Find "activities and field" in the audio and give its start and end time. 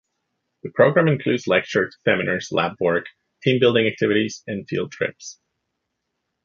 3.85-4.91